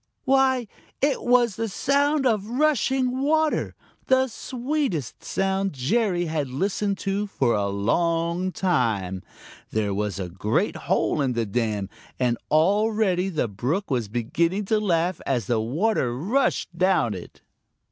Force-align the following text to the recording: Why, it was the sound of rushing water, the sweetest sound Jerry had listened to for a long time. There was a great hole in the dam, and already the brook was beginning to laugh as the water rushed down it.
Why, 0.25 0.67
it 0.99 1.21
was 1.21 1.57
the 1.57 1.69
sound 1.69 2.25
of 2.25 2.47
rushing 2.49 3.21
water, 3.21 3.75
the 4.07 4.25
sweetest 4.29 5.23
sound 5.23 5.73
Jerry 5.73 6.25
had 6.25 6.49
listened 6.49 6.97
to 7.01 7.27
for 7.27 7.53
a 7.53 7.67
long 7.67 8.51
time. 8.51 9.21
There 9.69 9.93
was 9.93 10.19
a 10.19 10.27
great 10.27 10.75
hole 10.75 11.21
in 11.21 11.33
the 11.33 11.45
dam, 11.45 11.87
and 12.19 12.39
already 12.49 13.29
the 13.29 13.47
brook 13.47 13.91
was 13.91 14.07
beginning 14.07 14.65
to 14.73 14.79
laugh 14.79 15.21
as 15.27 15.45
the 15.45 15.59
water 15.59 16.17
rushed 16.17 16.75
down 16.75 17.13
it. 17.13 17.43